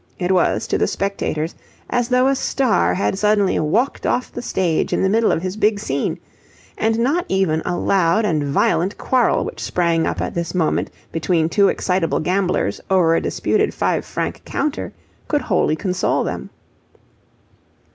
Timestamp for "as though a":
1.87-2.33